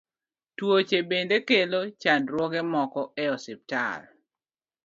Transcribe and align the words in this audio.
Tuoche 0.57 0.99
bende 1.09 1.37
kelo 1.49 1.79
chandruoge 2.01 2.61
moko 2.71 3.01
e 3.23 3.25
osiptal. 3.35 4.01